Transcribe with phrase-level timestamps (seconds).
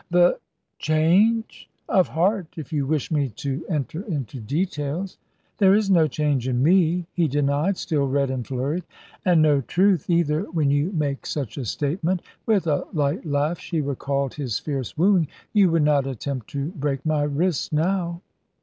[0.09, 0.39] "The
[0.79, 5.19] change?" "Of heart, if you wish me to enter into details."
[5.59, 8.83] "There is no change in me," he denied, still red and flurried.
[9.23, 13.79] "And no truth either, when you make such a statement!" With a light laugh she
[13.79, 18.23] recalled his fierce wooing: "you would not attempt to break my wrists now."